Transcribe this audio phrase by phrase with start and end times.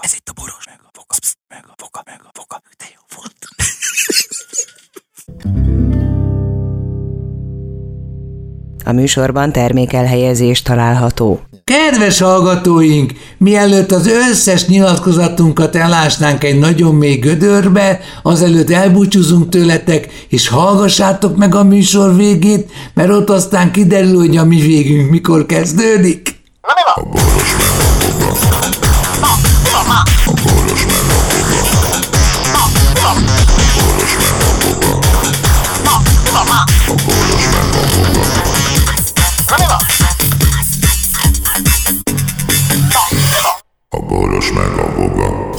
[0.00, 2.62] Ez itt a boros, meg a foka, psz, meg a foka, meg a foka.
[2.78, 3.48] De jó volt.
[8.84, 11.40] A műsorban termékelhelyezés található.
[11.64, 20.48] Kedves hallgatóink, mielőtt az összes nyilatkozatunkat elásnánk egy nagyon mély gödörbe, azelőtt elbúcsúzunk tőletek, és
[20.48, 26.38] hallgassátok meg a műsor végét, mert ott aztán kiderül, hogy a mi végünk mikor kezdődik.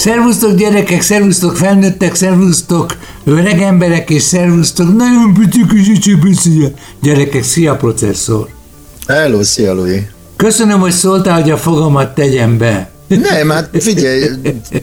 [0.01, 5.33] Szervusztok gyerekek, szervusztok felnőttek, szervusztok öreg emberek, és szervusztok nagyon
[6.21, 6.67] büszülye.
[7.01, 8.47] Gyerekek, szia processzor!
[9.07, 10.01] Hello, szia Louis.
[10.35, 12.89] Köszönöm, hogy szóltál, hogy a fogamat tegyem be.
[13.07, 14.25] Nem, hát figyelj,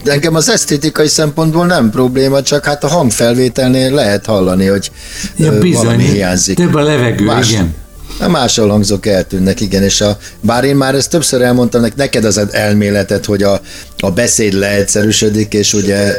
[0.05, 4.91] nekem az esztétikai szempontból nem probléma, csak hát a hangfelvételnél lehet hallani, hogy
[5.37, 6.57] Ja, bizony, valami hiányzik.
[6.57, 7.75] több a levegő, Más- igen.
[8.21, 12.25] A máshol hangzók eltűnnek, igen, és a, bár én már ezt többször elmondtam nek- neked
[12.25, 13.61] az elméletet, hogy a,
[13.99, 16.15] a beszéd leegyszerűsödik, és ugye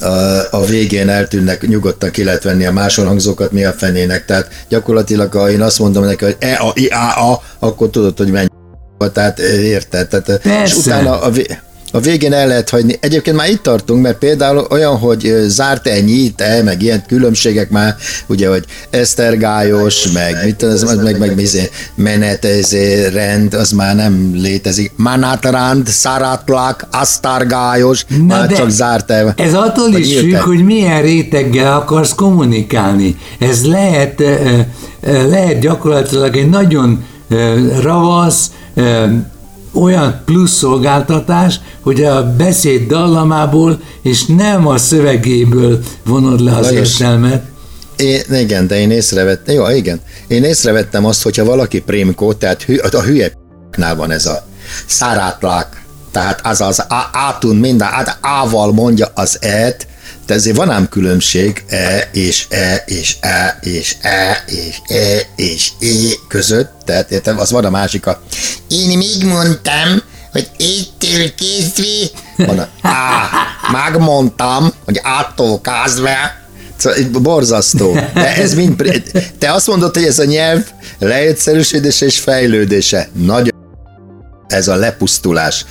[0.00, 0.06] a,
[0.50, 4.24] a végén eltűnnek, nyugodtan ki lehet venni a másolhangzókat, mi a fenének.
[4.24, 8.18] Tehát gyakorlatilag, ha én azt mondom neki, hogy e, a, i, a, a, akkor tudod,
[8.18, 8.46] hogy menj.
[9.12, 10.08] Tehát érted?
[10.08, 10.76] Tehát, ö, és Persze.
[10.78, 12.96] utána a, vé- a végén el lehet hagyni.
[13.00, 18.48] Egyébként már itt tartunk, mert például olyan, hogy zárt-e, nyit-e, meg ilyen különbségek már, ugye,
[18.48, 23.94] hogy esztergályos, meg mit tudom, ez, meg, meg, meg izé, menet, izé, rend, az már
[23.94, 24.92] nem létezik.
[24.96, 29.34] Manatrand, szarátlak, asztárgályos, már de csak zárt-e.
[29.36, 33.16] Ez attól is függ, hogy milyen réteggel akarsz kommunikálni.
[33.38, 34.22] Ez lehet,
[35.02, 37.04] lehet gyakorlatilag egy nagyon
[37.80, 38.50] ravasz,
[39.80, 47.42] olyan plusz szolgáltatás, hogy a beszéd dallamából és nem a szövegéből vonod le az értelmet.
[47.96, 50.00] Én, igen, de én észrevettem, jó, igen.
[50.26, 53.32] Én észrevettem azt, hogyha valaki prémkó, tehát hü, a hülye
[53.76, 54.46] nál van ez a
[54.86, 59.86] szárátlák, tehát az az átun minden, át, ával mondja az et,
[60.28, 65.70] de ezért van ám különbség e és e és e és e és e és
[65.80, 65.86] e
[66.28, 68.22] között, tehát értem, az van a másik a
[68.68, 70.02] én még mondtam,
[70.32, 73.28] hogy éttől kezdve, van a, á,
[73.72, 76.46] megmondtam, hogy attól kezdve,
[76.76, 77.92] Szóval borzasztó.
[78.14, 79.02] De ez mind,
[79.38, 80.64] te azt mondod, hogy ez a nyelv
[80.98, 83.08] leegyszerűsödése és fejlődése.
[83.12, 83.54] Nagyon
[84.46, 85.64] ez a lepusztulás.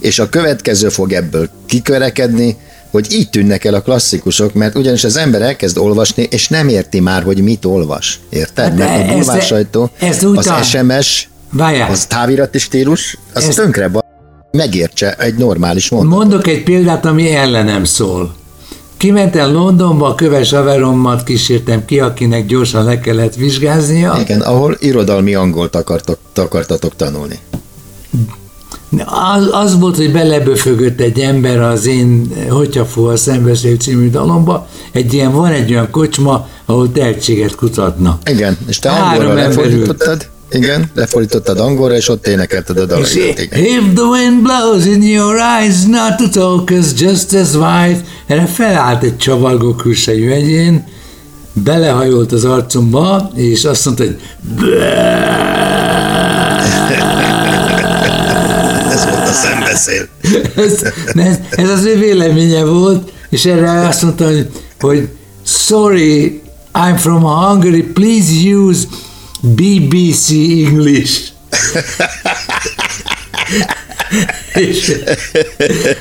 [0.00, 2.56] És a következő fog ebből kikörekedni,
[2.90, 7.00] hogy így tűnnek el a klasszikusok, mert ugyanis az ember elkezd olvasni, és nem érti
[7.00, 8.20] már, hogy mit olvas.
[8.28, 8.64] Érted?
[8.64, 9.90] Hát Mert a bulvár sajtó,
[10.34, 11.90] az SMS, Várjál.
[11.90, 14.04] az távirati stílus, az Ezt- tönkre ba-
[14.50, 16.18] megértse egy normális mondat.
[16.18, 18.34] Mondok egy példát, ami ellenem szól.
[18.96, 24.16] Kimentem Londonba, a köves haverommat kísértem ki, akinek gyorsan le kellett vizsgáznia.
[24.20, 27.38] Igen, ahol irodalmi angolt akartok, akartatok tanulni.
[29.04, 34.68] Az, az volt, hogy beleböfögött egy ember az én Hogyha fú a szembeszél című dalomba.
[34.92, 38.30] Egy ilyen, van egy olyan kocsma, ahol tehetséget kutatnak.
[38.30, 43.14] Igen, és te angolra lefordítottad, igen, lefordítottad angolra, és ott énekelted a dalokat.
[43.14, 48.00] If the wind blows in your eyes, not to talk is just as wise.
[48.26, 50.86] Erre felállt egy csavargó külsejű egyén,
[51.52, 54.16] belehajolt az arcomba, és azt mondta, hogy
[59.28, 60.08] a szembeszél.
[60.56, 60.82] ez,
[61.14, 64.50] ez, ez az ő véleménye volt, és erre azt mondta, hogy,
[64.80, 65.08] hogy
[65.44, 66.42] sorry,
[66.74, 68.86] I'm from Hungary, please use
[69.40, 71.30] BBC English.
[74.54, 74.92] és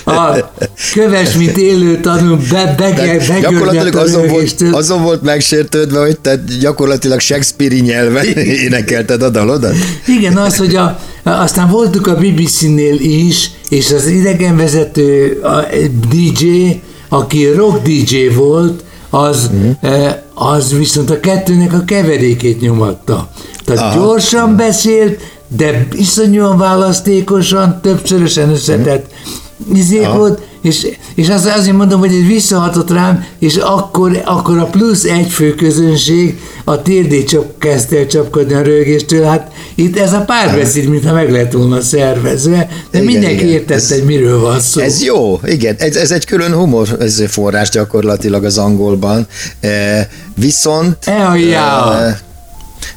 [0.06, 0.52] a
[0.94, 7.20] köves, mint élő tanul, be, bege, Gyakorlatilag azon volt, azon volt megsértődve, hogy te gyakorlatilag
[7.20, 8.26] Shakespeare-i nyelven
[8.66, 9.76] énekelted a dalodat?
[10.08, 15.66] Igen, az, hogy a, aztán voltunk a BBC-nél is, és az idegenvezető a
[16.10, 20.14] DJ, aki rock DJ volt, az, uh-huh.
[20.34, 23.30] az viszont a kettőnek a keverékét nyomatta.
[23.66, 24.00] Tehát Aha.
[24.00, 29.12] gyorsan beszélt, de iszonyúan választékosan, többszörösen összetett
[29.74, 34.66] izék volt, és, és az, azért mondom, hogy ez visszahatott rám, és akkor, akkor a
[34.66, 39.24] plusz egy fő közönség a térdé csap, kezdte csapkodni a rögéstől.
[39.24, 43.48] Hát itt ez a párbeszéd, mintha meg lett volna szervezve, de Igen, mindenki igen.
[43.48, 44.82] értette, Ez- hogy miről van szó.
[44.82, 49.28] Ez jó, igen, ez, ez egy külön humor ez forrás gyakorlatilag az angolban.
[49.60, 50.98] E, viszont...
[51.06, 52.26] E,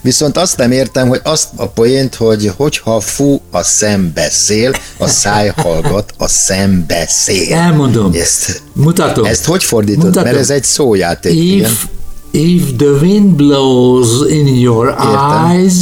[0.02, 5.52] Viszont azt nem értem, hogy azt a poént, hogy hogyha fú a szembeszél, a száj
[5.56, 7.54] hallgat, a szembeszél.
[7.54, 8.12] Elmondom.
[8.14, 9.24] Ezt, Mutatom.
[9.24, 10.04] ezt hogy fordítod?
[10.04, 10.22] Mutatom.
[10.24, 11.32] Mert ez egy szójáték.
[11.42, 11.70] igen.
[11.70, 11.86] If,
[12.30, 15.50] if the wind blows in your Értem.
[15.50, 15.74] eyes,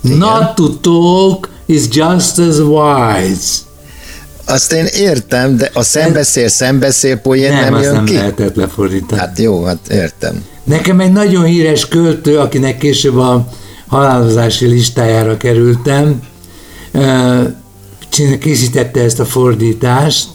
[0.00, 3.64] not to talk is just as wise.
[4.48, 8.14] Azt én értem, de a szembeszél, szembeszél poén nem, Nem, nem jön nem ki.
[8.14, 9.20] lehetett lefordítani.
[9.20, 10.44] Hát jó, hát értem.
[10.66, 13.48] Nekem egy nagyon híres költő, akinek később a
[13.86, 16.22] halálozási listájára kerültem,
[18.38, 20.28] készítette ezt a fordítást,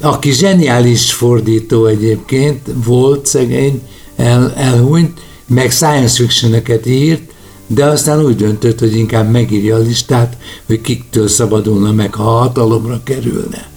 [0.00, 3.82] aki zseniális fordító egyébként volt, szegény,
[4.16, 7.22] el, elhunyt, meg science fictioneket írt,
[7.66, 10.36] de aztán úgy döntött, hogy inkább megírja a listát,
[10.66, 13.70] hogy kiktől szabadulna meg, ha hatalomra kerülne.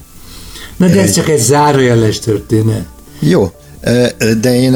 [0.78, 2.86] Na de ez csak egy zárójeles történet.
[3.20, 3.52] Jó,
[4.42, 4.74] de én...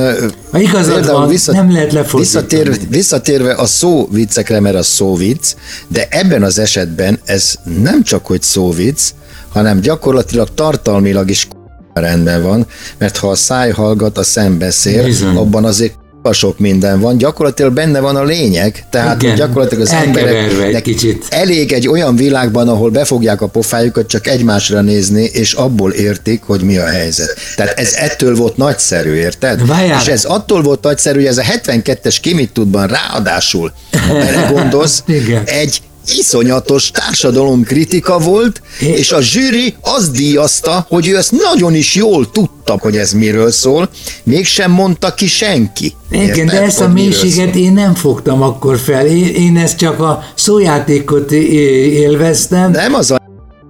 [0.51, 2.11] Ha igazad például van, nem lehet.
[2.11, 5.53] Visszatérve, visszatérve a szó viccekre, mert a szó vicc,
[5.88, 9.01] de ebben az esetben ez nem csak hogy szó vicc,
[9.50, 11.47] hanem gyakorlatilag tartalmilag is
[11.94, 12.67] rendben van,
[12.97, 15.35] mert ha a száj hallgat, a szem beszél, Bizony.
[15.35, 15.99] abban azért
[16.31, 20.81] sok minden van, gyakorlatilag benne van a lényeg, tehát Igen, gyakorlatilag az elkeverve emberek egy
[20.81, 21.25] kicsit.
[21.30, 26.62] elég egy olyan világban, ahol befogják a pofájukat csak egymásra nézni, és abból értik, hogy
[26.62, 27.36] mi a helyzet.
[27.56, 29.68] Tehát ez ettől volt nagyszerű, érted?
[29.68, 30.01] Várjál.
[30.01, 33.71] És ez attól volt nagyszerű, hogy ez a 72-es Kimit tudban ráadásul,
[34.07, 35.04] ha belegondolsz,
[35.45, 35.81] egy
[36.17, 42.77] iszonyatos társadalomkritika volt, és a zsűri azt díjazta, hogy ő ezt nagyon is jól tudta,
[42.79, 43.89] hogy ez miről szól,
[44.23, 45.94] mégsem mondta ki senki.
[46.11, 49.06] Igen, Érted, de ezt a mélységet én nem fogtam akkor fel.
[49.06, 52.71] Én, én ezt csak a szójátékot élveztem.
[52.71, 53.17] Nem az a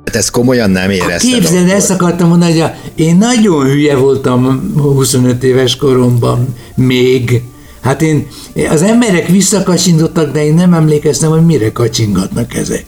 [0.06, 1.34] Hát ezt komolyan nem érezted.
[1.34, 1.76] Képzeld, akkor.
[1.76, 7.42] ezt akartam mondani, hogy én nagyon hülye voltam 25 éves koromban még.
[7.82, 8.28] Hát én,
[8.70, 12.86] az emberek visszakacsintottak, de én nem emlékeztem, hogy mire kacsingatnak ezek.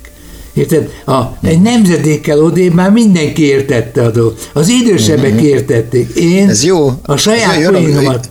[0.54, 0.90] Érted?
[1.06, 4.50] A, egy nemzedékkel odébb már mindenki értette a dolgot.
[4.54, 6.10] Az idősebbek értették.
[6.16, 6.50] Én.
[6.50, 6.92] Ez jó.
[7.04, 8.30] a saját Ez jó, jön poénomat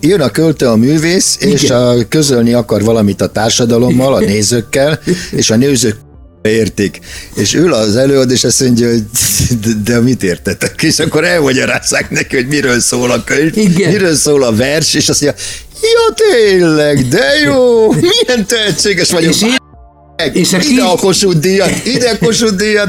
[0.00, 1.76] Jön a költő, a művész, és Igen.
[1.76, 5.00] a, közölni akar valamit a társadalommal, a nézőkkel,
[5.30, 5.96] és a nézők
[6.42, 7.00] értik.
[7.34, 9.02] És ül az előad, és azt mondja, hogy
[9.60, 10.82] de, de mit értetek?
[10.82, 13.92] És akkor elmagyarázzák neki, hogy miről szól a könyv, Igen.
[13.92, 15.42] miről szól a vers, és azt mondja,
[15.82, 19.30] ja tényleg, de jó, milyen tehetséges vagyok.
[19.32, 19.60] És én-
[20.32, 22.88] és a ide kis- a Kossuth díjat, ide a Kossuth díjat.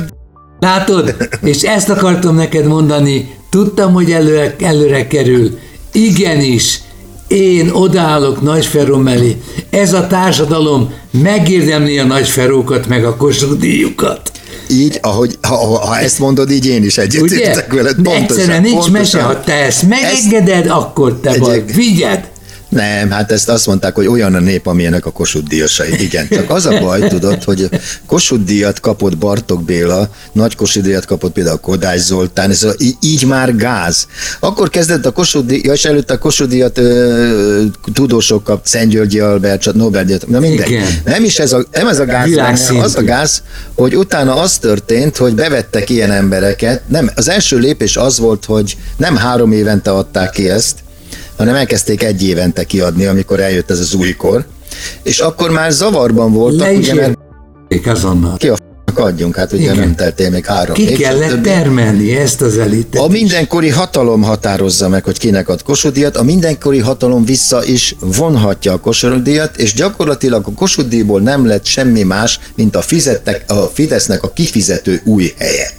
[0.59, 1.15] Látod?
[1.43, 3.35] És ezt akartam neked mondani.
[3.49, 5.57] Tudtam, hogy előre, előre kerül.
[5.91, 6.79] Igenis,
[7.27, 9.37] én odaállok Nagyferó mellé.
[9.69, 10.93] Ez a társadalom
[11.23, 14.31] megérdemli a Nagyferókat, meg a Kossuth díjukat.
[14.69, 17.95] Így, ahogy, ha, ha, ezt mondod, így én is egyetértek veled.
[17.95, 18.99] Pontosan, egyszerűen nincs pontosan.
[19.01, 21.75] mese, ha te ezt megengeded, akkor te Egy- vagy.
[21.75, 22.31] Vigyed!
[22.73, 26.03] Nem, hát ezt azt mondták, hogy olyan a nép, amilyenek a Kossuth díjasai.
[26.03, 27.69] Igen, csak az a baj, tudod, hogy
[28.05, 33.25] Kossuth díjat kapott Bartok Béla, nagy Kossuth díjat kapott például Kodály Zoltán, ez a, így,
[33.25, 34.07] már gáz.
[34.39, 38.89] Akkor kezdett a Kossuth díj, ja, és előtte a Kossuth díjat ö, tudósok kap, Szent
[38.89, 40.69] Györgyi Albert, Nobel-díjat, na mindegy.
[40.69, 40.87] Igen.
[41.05, 42.73] Nem is ez a, nem ez a gáz, Világszintű.
[42.73, 43.43] hanem az a gáz,
[43.75, 46.81] hogy utána az történt, hogy bevettek ilyen embereket.
[46.87, 50.75] Nem, az első lépés az volt, hogy nem három évente adták ki ezt,
[51.37, 54.45] hanem elkezdték egy évente kiadni, amikor eljött ez az új kor.
[55.03, 57.17] És akkor már zavarban voltak, Le ugye, mert
[57.85, 58.37] azonnal.
[58.37, 58.55] ki a
[58.95, 59.75] adjunk, hát ugye Igen.
[59.77, 63.01] nem teltél még három Ki év, kellett termelni ezt az elitet.
[63.01, 67.95] A mindenkori hatalom határozza meg, hogy kinek ad Kossuth díjat, a mindenkori hatalom vissza is
[67.99, 72.81] vonhatja a Kossuth díjat, és gyakorlatilag a Kossuth díjból nem lett semmi más, mint a,
[72.81, 75.69] fizettek, a Fidesznek a kifizető új helye.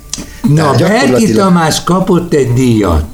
[0.54, 3.04] Na, Berki gyakorlatilag- Tamás kapott egy díjat.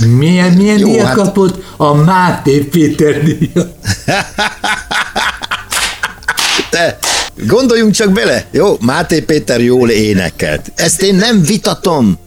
[0.00, 1.62] Milyen, milyen Jó, díjat hát- kapott?
[1.76, 3.74] A Máté Péter díjat.
[6.70, 6.98] Te,
[7.46, 10.72] gondoljunk csak bele, jó, Máté Péter jól énekelt.
[10.74, 12.18] Ezt én nem vitatom.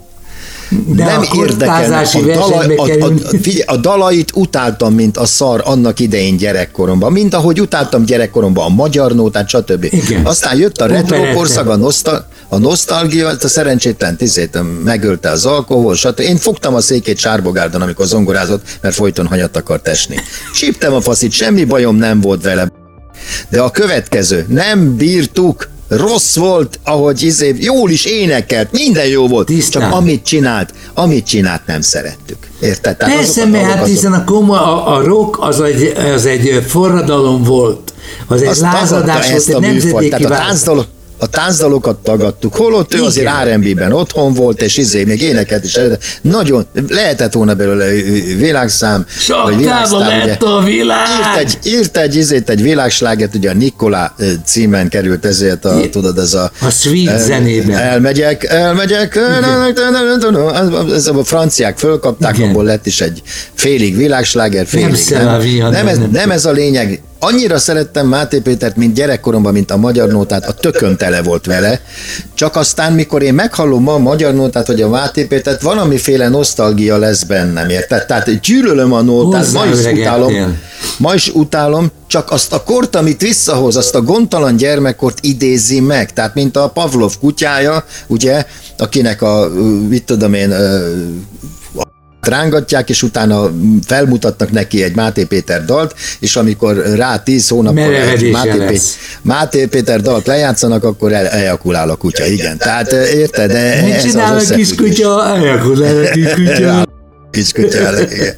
[0.70, 5.62] De nem a kortázási versenybe a, a, a, figyelj, a dalait utáltam, mint a szar
[5.66, 9.84] annak idején gyerekkoromban, mint ahogy utáltam gyerekkoromban a magyar nótát, stb.
[9.84, 10.26] Igen.
[10.26, 15.96] Aztán jött a retro korszak, a, noszta, a nosztalgia, a szerencsétlen tizét megölte az alkohol,
[15.96, 16.20] stb.
[16.20, 20.20] Én fogtam a székét sárbogárdon, amikor zongorázott, mert folyton hanyat akart esni.
[20.54, 22.72] Csíptem a faszit, semmi bajom nem volt vele.
[23.50, 29.46] De a következő, nem bírtuk, rossz volt, ahogy izé, jól is énekelt, minden jó volt,
[29.46, 29.82] Tisztán.
[29.82, 32.38] csak amit csinált, amit csinált nem szerettük.
[32.60, 32.98] Érted?
[32.98, 36.64] Tehát Persze, mert hát azok- hiszen a, komoly, a, a rock az egy, az egy
[36.68, 37.94] forradalom volt.
[38.28, 40.88] Az egy azt lázadás volt, egy nemzedéki Tehát a táncdalok,
[41.18, 45.80] a táncdalokat tagadtuk, holott ő azért R&B-ben otthon volt, és izé, még éneket is.
[46.22, 47.86] Nagyon, lehetett volna belőle
[48.38, 49.06] világszám.
[49.26, 51.08] Csak lett a világ!
[51.20, 55.90] Írt egy, írt egy, izét, egy világsláget, ugye a Nikolá címen került ezért a, I,
[55.90, 56.52] tudod, ez a...
[56.62, 57.78] A sweet el, zenében.
[57.78, 59.20] Elmegyek, elmegyek,
[60.94, 63.22] ez a franciák fölkapták, abból lett is egy
[63.54, 65.26] félig világsláger, félig nem.
[65.26, 69.78] Nem, nem, ez, nem ez a lényeg, Annyira szerettem Máté Pétert, mint gyerekkoromban, mint a
[69.78, 71.82] magyar nótát, a tökön tele volt vele.
[72.34, 76.98] Csak aztán, mikor én meghallom ma a magyar nótát, hogy a Máté Pétert, valamiféle nosztalgia
[76.98, 78.06] lesz bennem, érted?
[78.06, 80.60] Tehát gyűlölöm a nótát, ma is utálom,
[80.98, 86.14] ma is utálom, csak azt a kort, amit visszahoz, azt a gondtalan gyermekkort idézi meg.
[86.14, 88.46] Tehát, mint a Pavlov kutyája, ugye,
[88.78, 89.50] akinek a,
[89.90, 90.54] mit tudom én,
[92.28, 93.52] rángatják, és utána
[93.86, 97.90] felmutatnak neki egy Máté Péter dalt, és amikor rá tíz hónappal
[98.32, 98.82] Máté, Péter,
[99.22, 102.58] Máté Péter dalt lejátszanak, akkor el, ejakulál a kutya, igen.
[102.58, 103.52] Tehát érted?
[103.52, 105.36] De Mit csinál a kis kutya?
[105.38, 106.86] Ejakulál a kis kutya.
[107.32, 108.34] kiskutyára, igen.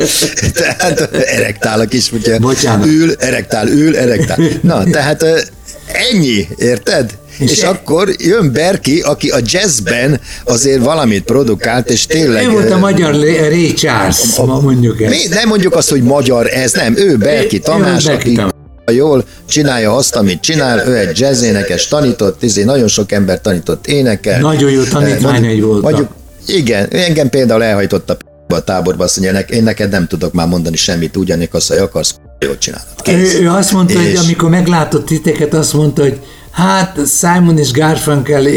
[0.53, 2.39] Tehát erektál a kiskutya.
[2.39, 2.86] Bocsánat.
[2.86, 4.38] Ül, erektál, ül, erektál.
[4.62, 5.25] Na, tehát
[6.12, 7.17] ennyi, érted?
[7.39, 12.46] És, és akkor jön Berki, aki a jazzben azért valamit produkált, és tényleg...
[12.46, 13.15] Ő volt a magyar
[13.50, 15.13] Ray Charles, ma mondjuk ezt.
[15.13, 18.51] Mi, nem mondjuk azt, hogy magyar ez, nem, ő Berki Tamás, ő, aki Tamás.
[18.91, 24.39] jól csinálja azt, amit csinál, ő egy jazzénekes tanított, izé, nagyon sok ember tanított énekel.
[24.39, 25.84] Nagyon jó tanítványai voltak.
[25.84, 26.10] Mondjuk,
[26.46, 28.17] igen, engem például elhajtott a
[28.53, 32.15] a táborba, azt mondja, én neked nem tudok már mondani semmit, ugyanik azt, hogy akarsz,
[32.39, 32.88] jól csinálod.
[33.08, 34.05] Ő, ő azt mondta, és...
[34.05, 36.19] hogy amikor meglátott titeket, azt mondta, hogy
[36.60, 38.48] Hát Simon és Garfunkel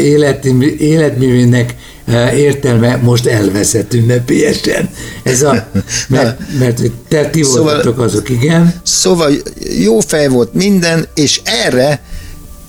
[0.77, 4.89] életművének eh, értelme most elveszett ünnepélyesen.
[5.23, 5.67] Ez a,
[6.07, 8.73] mert, mert te, ti szóval, voltatok azok, igen.
[8.83, 9.31] Szóval
[9.79, 12.03] jó fej volt minden, és erre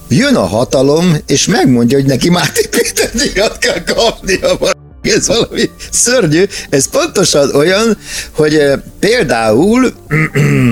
[0.08, 4.58] jön a hatalom, és megmondja, hogy neki Máté Péter díjat kell kapnia.
[5.02, 6.44] Ez valami szörnyű.
[6.70, 7.98] Ez pontosan olyan,
[8.30, 9.92] hogy eh, például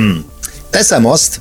[0.70, 1.40] teszem azt,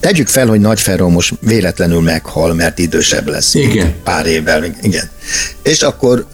[0.00, 3.54] Tegyük fel, hogy Nagy most véletlenül meghal, mert idősebb lesz.
[3.54, 3.94] Igen.
[4.04, 4.64] Pár évvel.
[4.82, 5.10] Igen.
[5.62, 6.26] És akkor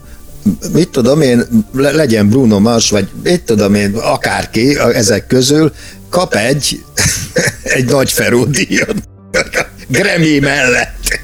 [0.73, 5.73] mit tudom én, legyen Bruno Mars, vagy mit tudom én, akárki ezek közül,
[6.11, 6.85] kap egy,
[7.77, 8.95] egy Nagy Ferro díjat.
[9.89, 11.21] Grammy mellett.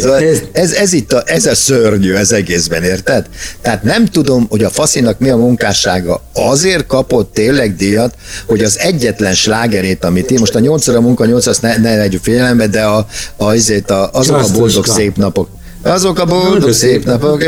[0.00, 3.26] Szóval ez, ez, ez, itt a, ez a szörnyű az egészben, érted?
[3.62, 6.22] Tehát nem tudom, hogy a faszinak mi a munkássága.
[6.32, 8.14] Azért kapott tényleg díjat,
[8.46, 12.22] hogy az egyetlen slágerét, amit én most a nyolcra munka, nyolc, azt ne, ne legyük
[12.22, 13.06] figyelembe, de a,
[13.36, 13.44] a,
[13.86, 15.48] a, azok a boldog szép napok.
[15.82, 17.44] Azok a boldog szép napok.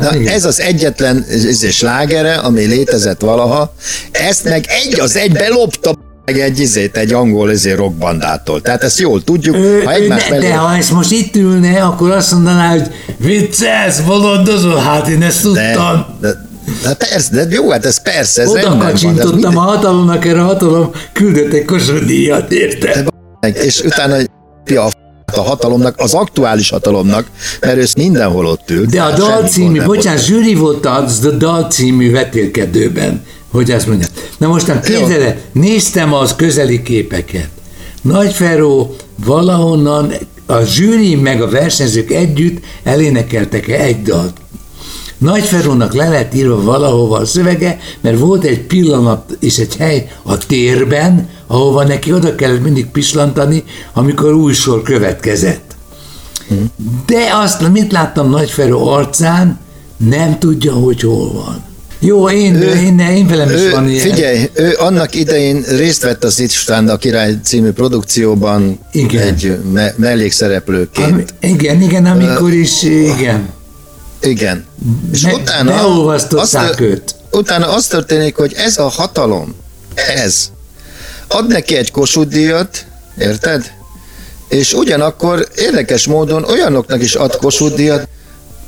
[0.00, 3.74] Na, ez az egyetlen ez slágere, ami létezett valaha.
[4.10, 8.60] Ezt meg egy az egybe lopta meg egy izét, egy angol izé rockbandától.
[8.60, 9.56] Tehát ezt jól tudjuk.
[9.56, 10.48] Ő, ha ő ne, mellé...
[10.48, 15.42] De ha ezt most itt ülne, akkor azt mondaná, hogy vicces, bolondozol, hát én ezt
[15.42, 16.06] tudtam.
[16.20, 16.48] De, de,
[16.82, 20.90] de persze, de jó, hát ez persze, ez Oda kacsintottam a hatalomnak, erre a hatalom
[21.12, 23.08] küldött egy kosodíjat, érted?
[23.52, 24.16] És utána
[24.66, 24.90] a
[25.36, 27.26] a hatalomnak, az aktuális hatalomnak,
[27.60, 28.90] mert ő mindenhol ott ült.
[28.90, 33.22] De a dal című, bocsánat, zsűri volt az a dal című vetélkedőben
[33.54, 34.06] hogy azt mondja.
[34.38, 37.48] Na mostan képzeld néztem az közeli képeket.
[38.02, 40.12] Nagyferó valahonnan
[40.46, 44.36] a zsűri meg a versenyzők együtt elénekeltek egy dalt.
[45.18, 50.36] Nagyferónak le lett írva valahova a szövege, mert volt egy pillanat és egy hely a
[50.36, 55.76] térben, ahova neki oda kellett mindig pislantani, amikor új sor következett.
[57.06, 59.58] De azt, mit láttam Nagyferó arcán,
[59.96, 61.73] nem tudja, hogy hol van.
[62.04, 64.08] Jó, én, ő, én, én velem is ő, van ilyen.
[64.08, 69.22] Figyelj, ő annak idején részt vett az István a király című produkcióban igen.
[69.22, 71.12] egy me- mellékszereplőként.
[71.12, 73.48] Ami, igen, igen, amikor is, igen.
[74.20, 74.64] Igen.
[75.12, 77.14] És Me, utána azt, őt.
[77.30, 79.54] Utána az történik, hogy ez a hatalom,
[79.94, 80.50] ez,
[81.28, 82.86] ad neki egy kosudíjat,
[83.18, 83.72] érted?
[84.48, 88.08] És ugyanakkor érdekes módon olyanoknak is ad kosudíjat,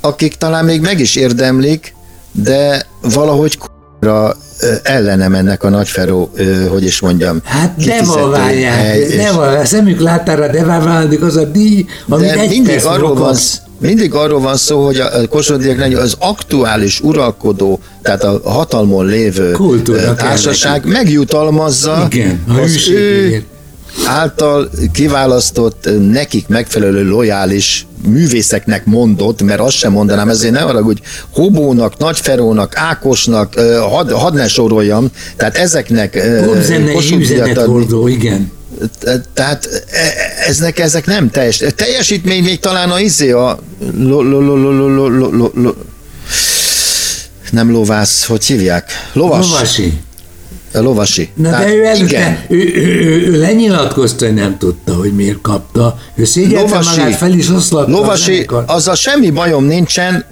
[0.01, 1.95] akik talán még meg is érdemlik,
[2.43, 4.35] de valahogy k***ra
[4.83, 6.31] ellenem ennek a nagyferó,
[6.69, 7.39] hogy is mondjam.
[7.43, 13.35] Hát devalválják, devalválják, szemük láttára devalválódik az a díj, amit de egy mindig arról van,
[13.79, 20.15] mindig arról van szó, hogy a Kossuth az aktuális uralkodó, tehát a hatalmon lévő Kultúra
[20.15, 23.43] társaság megjutalmazza Igen, az ő
[24.05, 31.01] által kiválasztott, nekik megfelelő lojális művészeknek mondott, mert azt sem mondanám, ezért ne arra, hogy
[31.33, 33.53] Hobónak, Nagyferónak, Ákosnak,
[33.89, 36.11] had, hadd ne soroljam, tehát ezeknek
[36.45, 38.51] Popzenei üzenethordó, igen.
[39.33, 41.63] Tehát e- eznek, ezek nem teljes.
[41.75, 43.59] Teljesítmény még talán a izé a
[43.97, 45.73] lo, lo, lo, lo, lo, lo, lo, lo,
[47.51, 48.91] nem lovász, hogy hívják?
[49.13, 49.49] Lovas.
[49.49, 49.93] Lovasi.
[50.81, 51.29] Lovasi.
[51.33, 51.89] Na Tehát de ő igen.
[51.95, 55.99] előtte, ő, ő, ő, ő lenyilatkozta, hogy nem tudta, hogy miért kapta.
[56.15, 57.91] Ő szégyelte magát, fel is oszlatta.
[57.91, 60.25] Lovasi, azzal semmi bajom nincsen,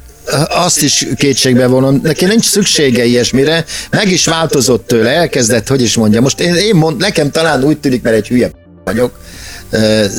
[0.50, 5.96] azt is kétségbe vonom, neki nincs szüksége ilyesmire, meg is változott tőle, elkezdett, hogy is
[5.96, 8.52] mondja, most én, én mond, nekem talán úgy tűnik, mert egy hülye
[8.84, 9.20] vagyok,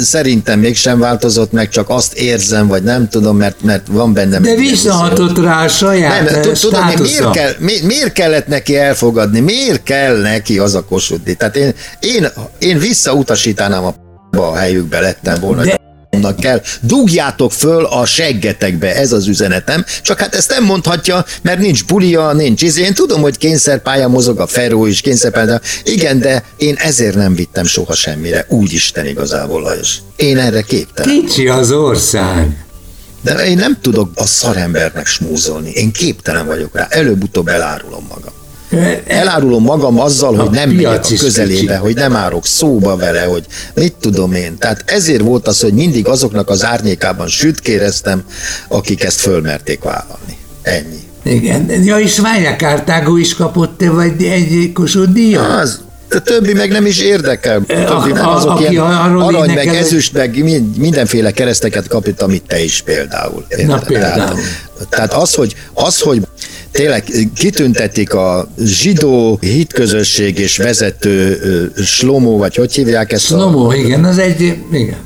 [0.03, 4.43] Szerintem mégsem változott meg, csak azt érzem, vagy nem tudom, mert, mert van bennem.
[4.43, 8.77] De visszahatott rá a saját nem, tud- tudod, mi- miért, kell, mi, miért kellett neki
[8.77, 9.41] elfogadni?
[9.41, 11.35] Miért kell neki az a kosudni?
[11.35, 12.27] Tehát én, én,
[12.59, 13.95] én visszautasítanám a
[14.39, 15.63] a helyükbe lettem volna.
[15.63, 15.81] De-
[16.21, 16.63] De kell.
[16.81, 19.85] Dugjátok föl a seggetekbe, ez az üzenetem.
[20.03, 22.83] Csak hát ezt nem mondhatja, mert nincs bulia, nincs izé.
[22.83, 25.61] Én tudom, hogy kényszerpálya mozog a Feró is, kényszerpálya.
[25.85, 28.47] Igen, de én ezért nem vittem soha semmire.
[28.49, 29.97] Úgy Isten igazából, Lajos.
[30.17, 31.21] Én erre képtelen.
[31.21, 32.65] Kicsi az ország.
[33.23, 35.71] De én nem tudok a szarembernek smúzolni.
[35.71, 36.87] Én képtelen vagyok rá.
[36.91, 38.33] Előbb-utóbb elárulom magam.
[39.07, 43.95] Elárulom magam azzal, hogy nem megyek a közelébe, hogy nem árok szóba vele, hogy mit
[44.01, 44.59] tudom én.
[44.59, 48.23] Tehát ezért volt az, hogy mindig azoknak az árnyékában sütkéreztem,
[48.69, 50.39] akik ezt fölmerték vállalni.
[50.63, 51.05] Ennyi.
[51.23, 51.71] Igen.
[51.85, 55.61] Ja, és várják, Kártágó is kapott -e vagy egy Kossuth díjat?
[55.63, 57.65] Az, a többi meg nem is érdekel.
[57.69, 62.43] A többi a- azok aki ilyen arany, meg ezüst, meg mind- mindenféle kereszteket kapott, amit
[62.47, 63.45] te is például.
[63.49, 63.85] Érted?
[63.87, 64.17] például.
[64.17, 66.21] Tehát, tehát az, hogy, az, hogy
[66.71, 67.05] tényleg
[67.37, 71.39] kitüntetik a zsidó hitközösség és vezető
[71.85, 73.33] Slomó, vagy hogy hívják ezt?
[73.33, 74.41] A, Nomó, igen, az egy,
[74.73, 74.97] igen.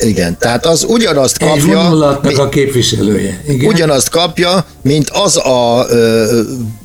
[0.00, 3.40] igen, tehát az ugyanazt Egy kapja, mi- a képviselője.
[3.48, 3.68] Igen.
[3.68, 6.40] ugyanazt kapja, mint az a ö,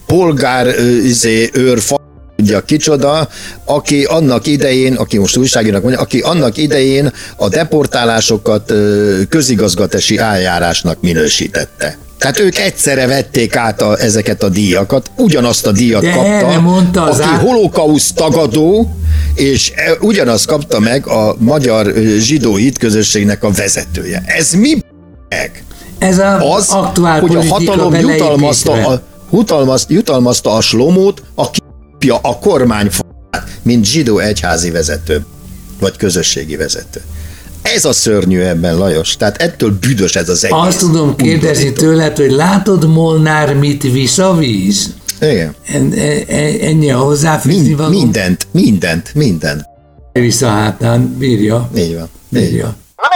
[0.06, 2.04] polgár ö, izé, őr fa
[2.46, 3.28] tudja kicsoda,
[3.66, 8.74] aki annak idején, aki most újságírónak mondja, aki annak idején a deportálásokat
[9.30, 11.98] közigazgatási eljárásnak minősítette.
[12.18, 17.04] Tehát ők egyszerre vették át a, ezeket a díjakat, ugyanazt a díjat De kapta, mondta
[17.04, 18.96] az aki át- holokauszt tagadó,
[19.36, 24.24] és ugyanazt kapta meg a magyar zsidó hitközösségnek a vezetője.
[24.26, 24.78] Ez mi
[25.30, 25.64] meg?
[26.00, 31.60] Ez a az, aktuál hogy a hatalom jutalmazta a, jutalmaz, jutalmazta a slomót, aki
[32.08, 35.26] kapja a kormány f***át, mint zsidó egyházi vezető,
[35.80, 37.02] vagy közösségi vezető.
[37.62, 39.18] Ez a szörnyű ebben, Lajos.
[39.18, 40.58] Tehát ettől büdös ez az egész.
[40.60, 41.82] Azt tudom kérdezni Undorító.
[41.88, 44.94] tőled, hogy látod Molnár mit visz a víz?
[45.22, 45.56] Igen.
[45.68, 47.90] En, en, en- ennyi a hozzáfűzni Mind, való?
[47.90, 49.64] mindent, mindent, mindent.
[50.12, 51.70] Visz a hátán, bírja.
[51.78, 51.96] Így van.
[51.96, 52.10] Így van.
[52.30, 52.76] Bírja.
[52.96, 53.16] A